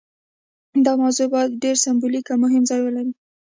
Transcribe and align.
دا 0.85 0.91
موضوع 1.01 1.27
باید 1.33 1.59
ډیر 1.63 1.75
سمبولیک 1.85 2.25
او 2.31 2.37
مهم 2.45 2.63
ځای 2.69 2.79
ولري. 2.83 3.13